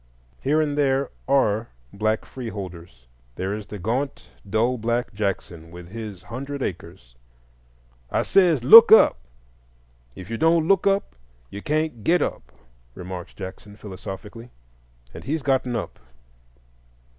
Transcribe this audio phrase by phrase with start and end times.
[0.41, 3.05] Here and there are black free holders:
[3.35, 7.13] there is the gaunt dull black Jackson, with his hundred acres.
[8.09, 9.19] "I says, 'Look up!
[10.15, 11.15] If you don't look up
[11.51, 12.51] you can't get up,'"
[12.95, 14.49] remarks Jackson, philosophically.
[15.13, 15.99] And he's gotten up.